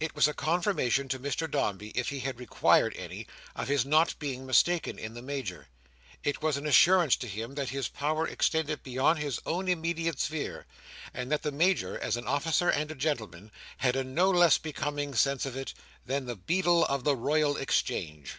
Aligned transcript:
It 0.00 0.14
was 0.16 0.26
a 0.26 0.32
confirmation 0.32 1.10
to 1.10 1.18
Mr 1.18 1.46
Dombey, 1.50 1.88
if 1.90 2.08
he 2.08 2.20
had 2.20 2.40
required 2.40 2.94
any, 2.96 3.26
of 3.54 3.68
his 3.68 3.84
not 3.84 4.18
being 4.18 4.46
mistaken 4.46 4.98
in 4.98 5.12
the 5.12 5.20
Major. 5.20 5.68
It 6.24 6.40
was 6.40 6.56
an 6.56 6.66
assurance 6.66 7.16
to 7.16 7.28
him 7.28 7.54
that 7.56 7.68
his 7.68 7.86
power 7.86 8.26
extended 8.26 8.82
beyond 8.82 9.18
his 9.18 9.38
own 9.44 9.68
immediate 9.68 10.20
sphere; 10.20 10.64
and 11.12 11.30
that 11.30 11.42
the 11.42 11.52
Major, 11.52 11.98
as 11.98 12.16
an 12.16 12.26
officer 12.26 12.70
and 12.70 12.90
a 12.90 12.94
gentleman, 12.94 13.50
had 13.76 13.94
a 13.94 14.02
no 14.02 14.30
less 14.30 14.56
becoming 14.56 15.14
sense 15.14 15.44
of 15.44 15.54
it, 15.54 15.74
than 16.06 16.24
the 16.24 16.34
beadle 16.36 16.86
of 16.86 17.04
the 17.04 17.14
Royal 17.14 17.58
Exchange. 17.58 18.36